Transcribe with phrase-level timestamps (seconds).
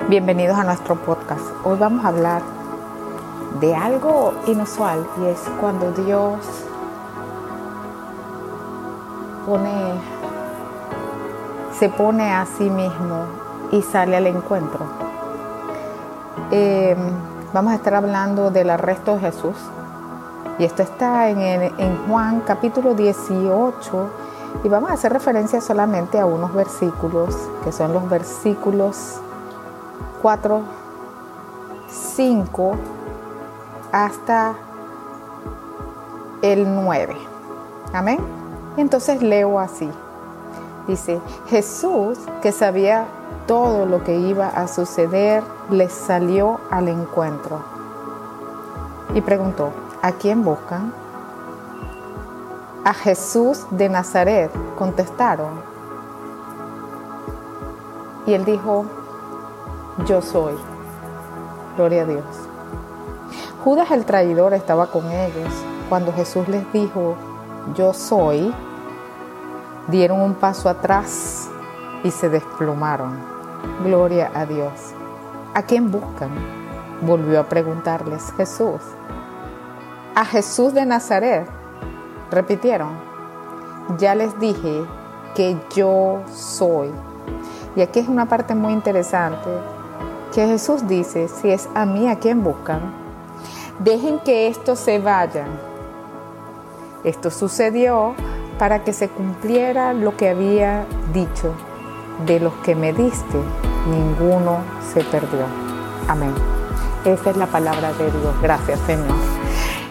[0.00, 1.42] Bienvenidos a nuestro podcast.
[1.64, 2.42] Hoy vamos a hablar
[3.60, 6.38] de algo inusual y es cuando Dios
[9.46, 9.70] pone,
[11.78, 13.26] se pone a sí mismo
[13.70, 14.80] y sale al encuentro.
[16.50, 16.96] Eh,
[17.52, 19.56] vamos a estar hablando del arresto de Jesús
[20.58, 21.40] y esto está en,
[21.78, 24.10] en Juan capítulo 18
[24.64, 29.20] y vamos a hacer referencia solamente a unos versículos que son los versículos
[30.22, 30.62] 4,
[31.90, 32.72] 5
[33.90, 34.54] hasta
[36.42, 37.16] el 9.
[37.92, 38.18] Amén.
[38.76, 39.90] Entonces leo así.
[40.86, 43.06] Dice, Jesús, que sabía
[43.46, 47.60] todo lo que iba a suceder, les salió al encuentro
[49.14, 50.92] y preguntó, ¿a quién buscan?
[52.84, 55.60] A Jesús de Nazaret, contestaron.
[58.26, 58.86] Y él dijo,
[60.06, 60.54] yo soy.
[61.76, 62.24] Gloria a Dios.
[63.62, 65.52] Judas el traidor estaba con ellos.
[65.88, 67.14] Cuando Jesús les dijo,
[67.74, 68.52] yo soy,
[69.88, 71.48] dieron un paso atrás
[72.02, 73.16] y se desplomaron.
[73.84, 74.72] Gloria a Dios.
[75.54, 76.30] ¿A quién buscan?
[77.02, 78.80] Volvió a preguntarles Jesús.
[80.14, 81.46] A Jesús de Nazaret.
[82.30, 82.90] Repitieron.
[83.98, 84.84] Ya les dije
[85.34, 86.90] que yo soy.
[87.76, 89.50] Y aquí es una parte muy interesante
[90.32, 92.80] que Jesús dice, si es a mí a quien buscan,
[93.78, 95.48] dejen que esto se vayan.
[97.04, 98.14] Esto sucedió
[98.58, 101.54] para que se cumpliera lo que había dicho,
[102.26, 103.38] de los que me diste,
[103.86, 104.58] ninguno
[104.92, 105.44] se perdió.
[106.08, 106.32] Amén.
[107.04, 108.34] Esa es la palabra de Dios.
[108.40, 109.16] Gracias, Señor.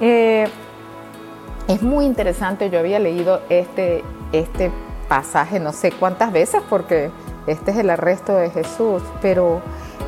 [0.00, 0.48] Eh,
[1.68, 4.70] es muy interesante, yo había leído este, este
[5.08, 7.10] pasaje no sé cuántas veces porque
[7.46, 9.60] este es el arresto de Jesús, pero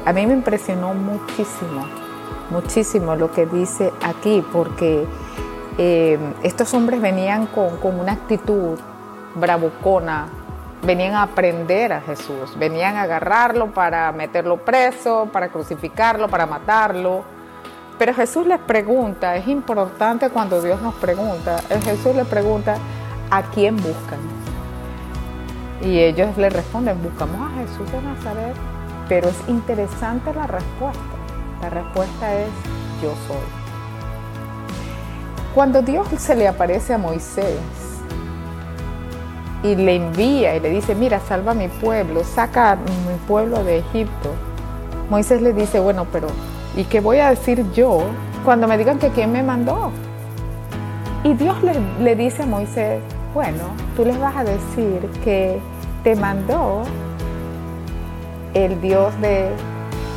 [0.05, 1.87] a mí me impresionó muchísimo,
[2.51, 5.07] muchísimo lo que dice aquí, porque
[5.79, 8.79] eh, estos hombres venían con, una actitud
[9.35, 10.29] bravucona,
[10.83, 17.25] venían a aprender a Jesús, venían a agarrarlo para meterlo preso, para crucificarlo, para matarlo.
[17.99, 22.77] Pero Jesús les pregunta, es importante cuando Dios nos pregunta, Jesús les pregunta,
[23.31, 24.19] ¿a quién buscan?
[25.81, 28.74] Y ellos le responden, buscamos a Jesús de Nazaret.
[29.09, 31.01] Pero es interesante la respuesta.
[31.63, 32.49] La respuesta es
[33.03, 33.65] yo soy.
[35.55, 37.59] Cuando Dios se le aparece a Moisés
[39.63, 43.63] y le envía y le dice, mira, salva a mi pueblo, saca a mi pueblo
[43.63, 44.31] de Egipto,
[45.09, 46.29] Moisés le dice, bueno, pero
[46.77, 48.03] ¿y qué voy a decir yo
[48.45, 49.93] cuando me digan que quién me mandó?
[51.23, 53.01] Y Dios le, le dice a Moisés,
[53.33, 53.63] bueno,
[53.97, 55.61] tú les vas a decir que
[56.03, 56.83] te mandó
[58.55, 59.51] el Dios de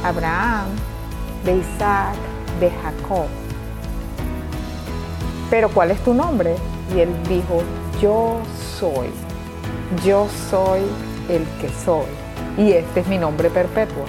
[0.04, 0.68] Abraham,
[1.44, 2.16] de Isaac,
[2.60, 3.26] de Jacob.
[5.50, 6.56] Pero ¿cuál es tu nombre?
[6.96, 7.64] Y él dijo,
[8.02, 8.38] yo
[8.80, 9.10] soy,
[10.06, 10.82] yo soy
[11.30, 12.06] el que soy.
[12.58, 14.04] Y este es mi nombre perpetuo.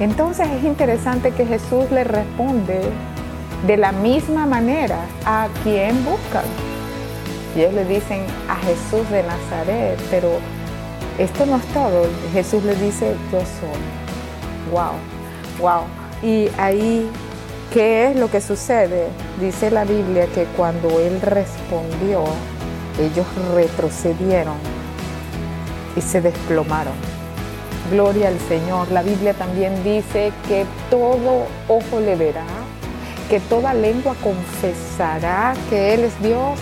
[0.00, 2.80] Entonces es interesante que Jesús le responde
[3.66, 6.44] de la misma manera a quien buscan.
[7.56, 10.28] Y ellos le dicen a Jesús de Nazaret, pero
[11.18, 12.06] esto no es todo.
[12.32, 13.80] Jesús le dice, yo soy.
[14.70, 14.92] Wow,
[15.60, 15.82] wow.
[16.22, 17.10] Y ahí,
[17.72, 19.08] ¿qué es lo que sucede?
[19.40, 22.24] Dice la Biblia que cuando Él respondió,
[23.00, 24.56] ellos retrocedieron
[25.96, 26.94] y se desplomaron.
[27.90, 28.90] Gloria al Señor.
[28.92, 32.46] La Biblia también dice que todo ojo le verá,
[33.28, 36.58] que toda lengua confesará que Él es Dios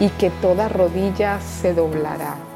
[0.00, 2.49] y que toda rodilla se doblará.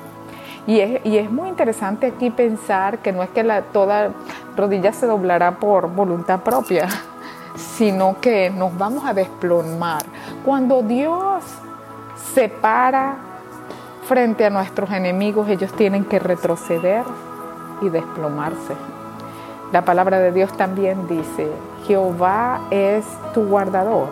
[0.67, 4.11] Y es, muy interesante aquí pensar que no es que toda
[4.57, 6.89] rodilla se doblará por voluntad propia,
[7.57, 10.05] sino que nos vamos a desplomar.
[10.45, 11.45] Cuando Dios
[12.35, 13.17] se para
[14.07, 17.05] frente a nuestros enemigos, ellos tienen que retroceder
[17.83, 18.75] y desplomarse.
[19.71, 21.51] La palabra de Dios también dice,
[21.87, 24.09] Jehová es tu guardador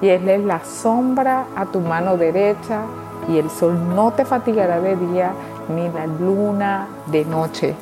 [0.00, 2.82] y Él es la sombra a tu mano derecha
[3.28, 5.32] y el sol no te fatigará de día
[5.68, 7.74] ni la luna de noche.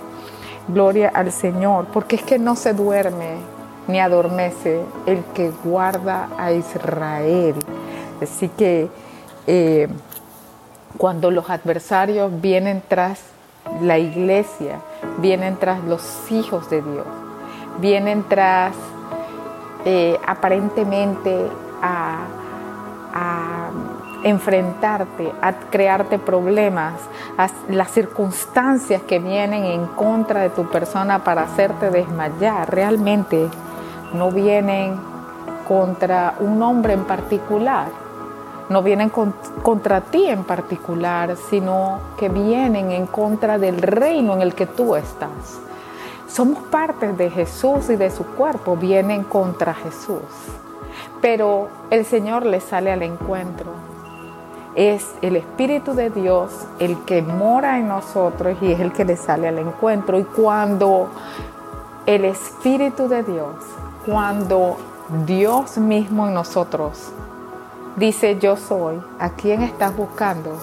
[0.69, 3.37] Gloria al Señor, porque es que no se duerme
[3.87, 7.55] ni adormece el que guarda a Israel.
[8.23, 8.89] Así que
[9.47, 9.89] eh,
[10.97, 13.21] cuando los adversarios vienen tras
[13.83, 14.81] la iglesia,
[15.19, 17.07] vienen tras los hijos de Dios,
[17.79, 18.75] vienen tras
[19.85, 21.47] eh, aparentemente
[21.83, 22.21] a
[24.25, 26.95] enfrentarte, a crearte problemas,
[27.37, 33.49] a las circunstancias que vienen en contra de tu persona para hacerte desmayar, realmente
[34.15, 34.99] no vienen
[35.69, 37.89] contra un hombre en particular,
[38.71, 44.55] no vienen contra ti en particular, sino que vienen en contra del reino en el
[44.55, 45.61] que tú estás.
[46.29, 50.23] Somos parte de Jesús y de su cuerpo, vienen contra Jesús.
[51.21, 53.74] Pero el Señor le sale al encuentro
[54.75, 59.17] es el Espíritu de Dios el que mora en nosotros y es el que le
[59.17, 60.19] sale al encuentro.
[60.19, 61.09] Y cuando
[62.07, 63.57] el Espíritu de Dios,
[64.05, 64.77] cuando
[65.27, 67.13] Dios mismo en nosotros
[67.97, 70.57] dice yo soy, ¿a quién estás buscando?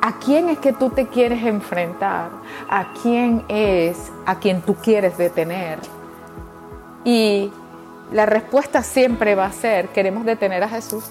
[0.00, 2.30] ¿A quién es que tú te quieres enfrentar?
[2.68, 5.80] ¿A quién es a quien tú quieres detener?
[7.04, 7.52] Y
[8.12, 11.04] la respuesta siempre va a ser, queremos detener a Jesús.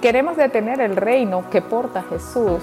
[0.00, 2.62] Queremos detener el reino que porta Jesús,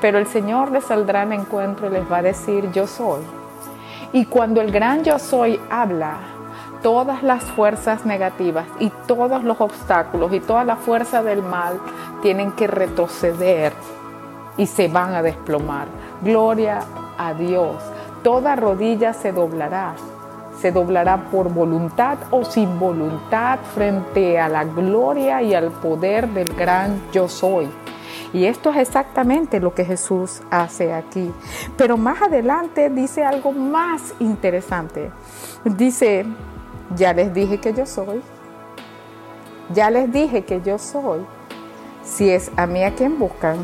[0.00, 3.22] pero el Señor les saldrá en encuentro y les va a decir, yo soy.
[4.12, 6.18] Y cuando el gran yo soy habla,
[6.82, 11.80] todas las fuerzas negativas y todos los obstáculos y toda la fuerza del mal
[12.22, 13.72] tienen que retroceder
[14.56, 15.86] y se van a desplomar.
[16.22, 16.80] Gloria
[17.18, 17.76] a Dios.
[18.22, 19.94] Toda rodilla se doblará
[20.64, 26.54] se doblará por voluntad o sin voluntad frente a la gloria y al poder del
[26.54, 27.68] gran yo soy.
[28.32, 31.30] Y esto es exactamente lo que Jesús hace aquí.
[31.76, 35.10] Pero más adelante dice algo más interesante.
[35.66, 36.24] Dice,
[36.96, 38.22] ya les dije que yo soy.
[39.74, 41.26] Ya les dije que yo soy.
[42.02, 43.58] Si es a mí a quien buscan,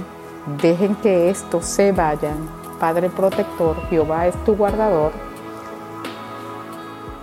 [0.61, 2.37] dejen que estos se vayan.
[2.79, 5.30] Padre protector, Jehová es tu guardador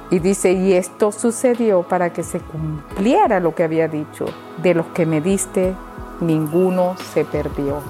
[0.10, 4.26] y dice, y esto sucedió para que se cumpliera lo que había dicho,
[4.62, 5.74] de los que me diste,
[6.22, 7.82] ninguno se perdió.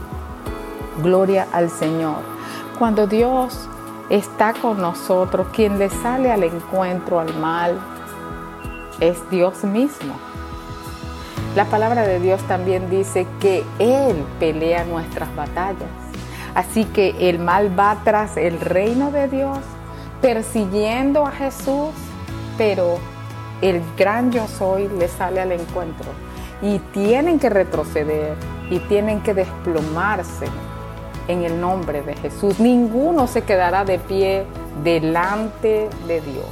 [1.03, 2.17] Gloria al Señor.
[2.79, 3.69] Cuando Dios
[4.09, 7.79] está con nosotros, quien le sale al encuentro al mal
[8.99, 10.15] es Dios mismo.
[11.55, 15.89] La palabra de Dios también dice que Él pelea nuestras batallas.
[16.55, 19.59] Así que el mal va tras el reino de Dios,
[20.21, 21.91] persiguiendo a Jesús
[22.57, 22.97] pero
[23.61, 26.05] el gran yo soy le sale al encuentro
[26.61, 28.35] y tienen que retroceder
[28.69, 30.45] y tienen que desplomarse
[31.27, 32.59] en el nombre de Jesús.
[32.59, 34.45] Ninguno se quedará de pie
[34.83, 36.45] delante de Dios.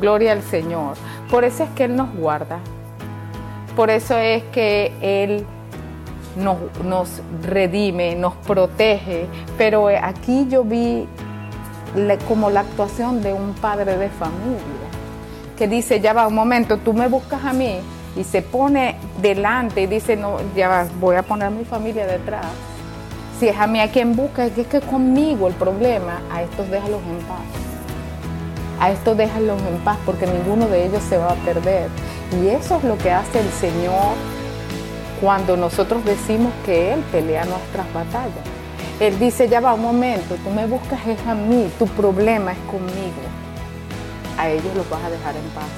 [0.00, 0.96] Gloria al Señor.
[1.30, 2.58] Por eso es que Él nos guarda.
[3.76, 5.46] Por eso es que Él
[6.36, 9.26] nos, nos redime, nos protege.
[9.58, 11.06] Pero aquí yo vi
[12.26, 14.81] como la actuación de un padre de familia
[15.62, 17.76] que dice, ya va un momento, tú me buscas a mí
[18.16, 22.04] y se pone delante y dice, no, ya va, voy a poner a mi familia
[22.04, 22.46] detrás.
[23.38, 26.68] Si es a mí a quien busca, es que es conmigo el problema, a estos
[26.68, 27.46] déjalos en paz.
[28.80, 31.88] A estos déjalos en paz porque ninguno de ellos se va a perder.
[32.42, 34.16] Y eso es lo que hace el Señor
[35.20, 38.44] cuando nosotros decimos que Él pelea nuestras batallas.
[38.98, 42.58] Él dice, ya va un momento, tú me buscas es a mí, tu problema es
[42.68, 43.41] conmigo
[44.42, 45.70] a ellos los vas a dejar en paz.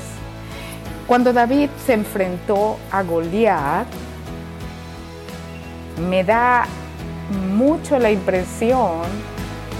[1.06, 3.87] Cuando David se enfrentó a Goliat,
[6.08, 6.64] me da
[7.52, 9.02] mucho la impresión,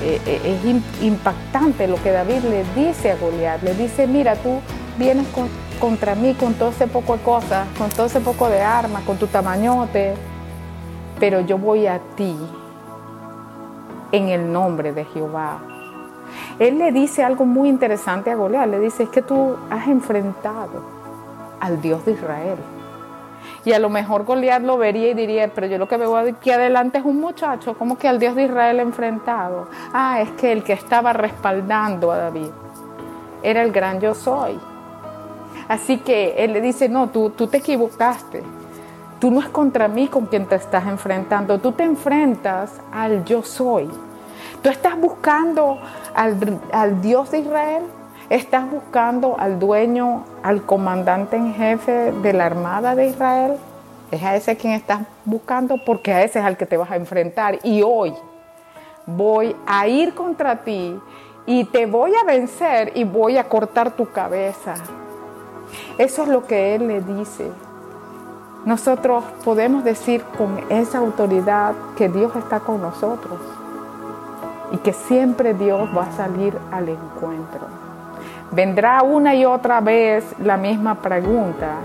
[0.03, 3.63] eh, eh, es impactante lo que David le dice a Goliat.
[3.63, 4.61] Le dice, mira, tú
[4.99, 5.27] vienes
[5.81, 9.17] contra mí con todo ese poco de cosas, con todo ese poco de armas, con
[9.17, 10.15] tu tamañote,
[11.19, 12.37] pero yo voy a ti
[14.13, 15.74] en el nombre de Jehová
[16.59, 18.69] él le dice algo muy interesante a Goliat.
[18.69, 20.83] Le dice, es que tú has enfrentado
[21.61, 22.59] al Dios de Israel.
[23.65, 26.51] Y a lo mejor Goliat lo vería y diría, pero yo lo que veo aquí
[26.51, 29.69] adelante es un muchacho, como que al Dios de Israel enfrentado.
[29.93, 32.51] Ah, es que el que estaba respaldando a David
[33.43, 34.59] era el gran yo soy.
[35.69, 38.43] Así que él le dice, no, tú, tú te equivocaste.
[39.19, 43.43] Tú no es contra mí con quien te estás enfrentando, tú te enfrentas al yo
[43.43, 43.89] soy.
[44.65, 45.79] Tú estás buscando
[46.15, 47.83] al, Dios de Israel,
[48.31, 53.59] estás buscando al dueño, al comandante en jefe de la Armada de Israel.
[54.11, 56.97] Es a ese quien estás buscando porque a ese es al que te vas a
[56.97, 57.59] enfrentar.
[57.63, 58.15] Y hoy
[59.05, 60.99] voy a ir contra ti
[61.45, 64.77] y te voy a vencer y voy a cortar tu cabeza.
[65.99, 67.51] Eso es lo que Él le dice.
[68.65, 73.39] Nosotros podemos decir con esa autoridad que Dios está con nosotros
[74.73, 77.67] y que siempre Dios va a salir al encuentro.
[78.51, 81.77] Vendrá una y otra vez la misma pregunta,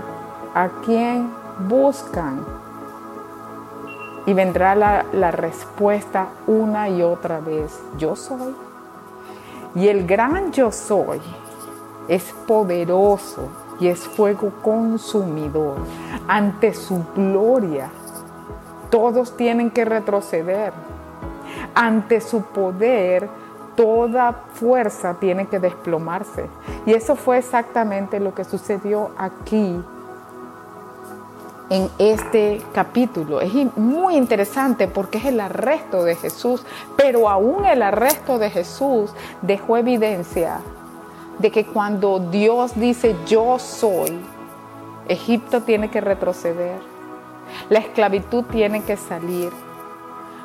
[0.54, 1.30] ¿a quién
[1.68, 2.44] buscan?
[4.26, 8.54] Y vendrá la, la respuesta una y otra vez, yo soy.
[9.74, 11.20] Y el gran yo soy
[12.08, 13.48] es poderoso
[13.80, 15.76] y es fuego consumidor.
[16.28, 17.90] Ante su gloria,
[18.90, 20.72] todos tienen que retroceder.
[21.74, 23.28] Ante su poder,
[23.76, 26.46] toda fuerza tiene que desplomarse.
[26.86, 29.82] Y eso fue exactamente lo que sucedió aquí
[31.70, 33.40] en este capítulo.
[33.40, 36.64] Es muy interesante porque es el arresto de Jesús,
[36.96, 40.60] pero aún el arresto de Jesús dejó evidencia
[41.38, 44.18] de que cuando Dios dice yo soy,
[45.08, 46.78] Egipto tiene que retroceder,
[47.70, 49.50] la esclavitud tiene que salir,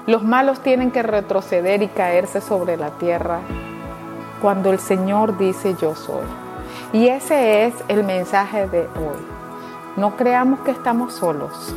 [0.07, 3.39] los malos tienen que retroceder y caerse sobre la tierra
[4.41, 6.25] cuando el Señor dice yo soy.
[6.93, 9.25] Y ese es el mensaje de hoy.
[9.97, 11.73] No creamos que estamos solos,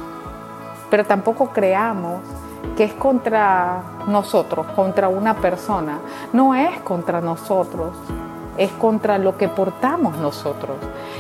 [0.91, 2.21] pero tampoco creamos
[2.77, 5.99] que es contra nosotros, contra una persona.
[6.33, 7.97] No es contra nosotros,
[8.59, 10.77] es contra lo que portamos nosotros,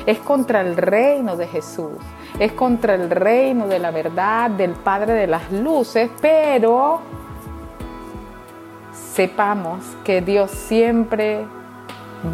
[0.06, 1.92] es contra el reino de Jesús,
[2.38, 7.00] es contra el reino de la verdad, del Padre de las Luces, pero
[8.92, 11.46] sepamos que Dios siempre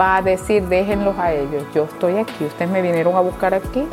[0.01, 3.87] va a decir, déjenlos a ellos, yo estoy aquí, ustedes me vinieron a buscar aquí,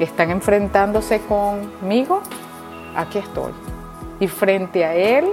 [0.00, 2.20] están enfrentándose conmigo,
[2.96, 3.52] aquí estoy.
[4.18, 5.26] Y frente a Él,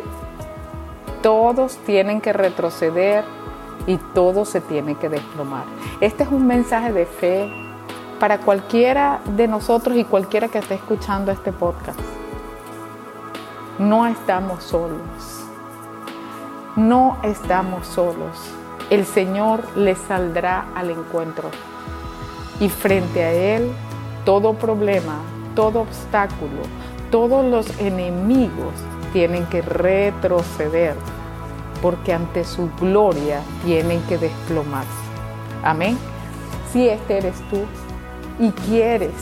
[1.22, 3.24] todos tienen que retroceder
[3.88, 5.64] y todo se tiene que desplomar.
[6.02, 7.52] Este es un mensaje de fe
[8.20, 12.00] para cualquiera de nosotros y cualquiera que esté escuchando este podcast.
[13.80, 15.46] No estamos solos.
[16.76, 18.38] No estamos solos.
[18.90, 21.50] El Señor le saldrá al encuentro.
[22.60, 23.72] Y frente a Él
[24.26, 25.16] todo problema,
[25.56, 26.62] todo obstáculo,
[27.10, 28.74] todos los enemigos
[29.14, 30.96] tienen que retroceder
[31.82, 34.90] porque ante su gloria tienen que desplomarse.
[35.64, 35.98] Amén.
[36.72, 37.62] Si este eres tú
[38.40, 39.14] y quieres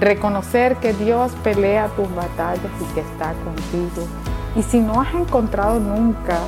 [0.00, 4.06] reconocer que Dios pelea tus batallas y que está contigo,
[4.56, 6.38] y si no has encontrado nunca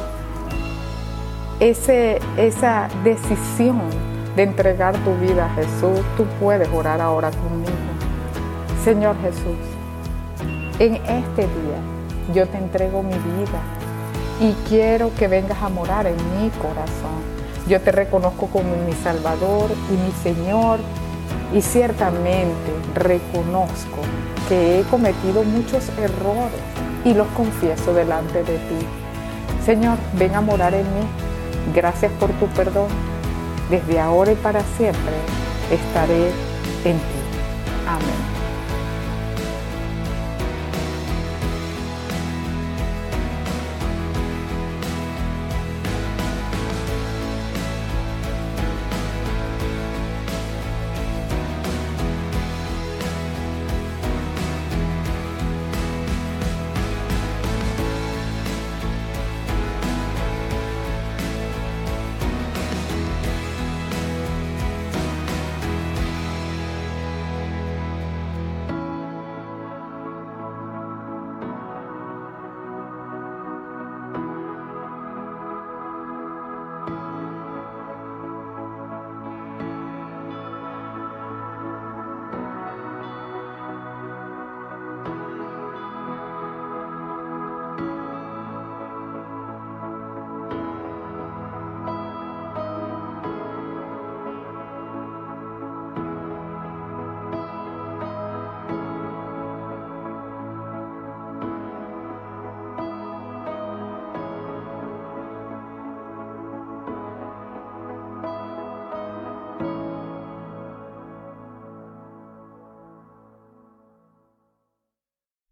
[1.61, 3.83] ese, esa decisión
[4.37, 7.73] de entregar tu vida a Jesús, tú puedes orar ahora conmigo.
[8.85, 9.57] Señor Jesús,
[10.78, 13.75] en este día yo te entrego mi vida
[14.40, 17.37] y quiero que vengas a morar en mi corazón.
[17.69, 20.78] Yo te reconozco como mi Salvador y mi Señor
[21.52, 23.99] y ciertamente reconozco
[24.49, 26.61] que he cometido muchos errores
[27.05, 28.87] y los confieso delante de ti.
[29.64, 31.07] Señor, ven a morar en mí.
[31.75, 32.88] Gracias por tu perdón
[33.71, 35.14] desde ahora y para siempre
[35.71, 36.26] estaré
[36.85, 37.21] en ti.
[37.88, 38.36] Amén.